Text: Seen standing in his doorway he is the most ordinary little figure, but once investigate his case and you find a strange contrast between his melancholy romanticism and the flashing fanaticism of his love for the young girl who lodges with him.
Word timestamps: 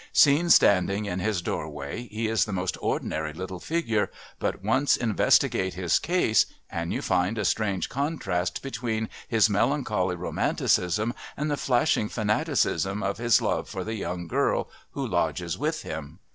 Seen 0.13 0.49
standing 0.49 1.05
in 1.05 1.19
his 1.19 1.43
doorway 1.43 2.07
he 2.09 2.27
is 2.27 2.45
the 2.45 2.51
most 2.51 2.75
ordinary 2.81 3.33
little 3.33 3.59
figure, 3.59 4.09
but 4.39 4.63
once 4.63 4.97
investigate 4.97 5.75
his 5.75 5.99
case 5.99 6.47
and 6.71 6.91
you 6.91 7.03
find 7.03 7.37
a 7.37 7.45
strange 7.45 7.87
contrast 7.87 8.63
between 8.63 9.09
his 9.27 9.47
melancholy 9.47 10.15
romanticism 10.15 11.13
and 11.37 11.51
the 11.51 11.55
flashing 11.55 12.09
fanaticism 12.09 13.03
of 13.03 13.19
his 13.19 13.43
love 13.43 13.69
for 13.69 13.83
the 13.83 13.93
young 13.93 14.25
girl 14.27 14.71
who 14.93 15.05
lodges 15.07 15.55
with 15.55 15.83
him. 15.83 16.17